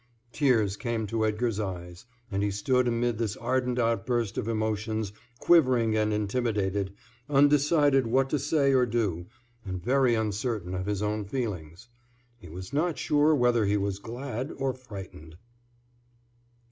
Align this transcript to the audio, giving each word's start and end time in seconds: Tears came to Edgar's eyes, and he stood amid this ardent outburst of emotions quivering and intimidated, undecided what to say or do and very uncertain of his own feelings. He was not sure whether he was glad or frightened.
Tears 0.31 0.77
came 0.77 1.05
to 1.05 1.27
Edgar's 1.27 1.59
eyes, 1.59 2.07
and 2.31 2.41
he 2.41 2.49
stood 2.49 2.87
amid 2.87 3.19
this 3.19 3.37
ardent 3.37 3.77
outburst 3.77 4.35
of 4.35 4.47
emotions 4.47 5.13
quivering 5.37 5.95
and 5.95 6.11
intimidated, 6.11 6.91
undecided 7.29 8.07
what 8.07 8.27
to 8.31 8.39
say 8.39 8.73
or 8.73 8.87
do 8.87 9.27
and 9.63 9.79
very 9.83 10.15
uncertain 10.15 10.73
of 10.73 10.87
his 10.87 11.03
own 11.03 11.23
feelings. 11.25 11.87
He 12.39 12.49
was 12.49 12.73
not 12.73 12.97
sure 12.97 13.35
whether 13.35 13.63
he 13.65 13.77
was 13.77 13.99
glad 13.99 14.51
or 14.57 14.73
frightened. 14.73 15.37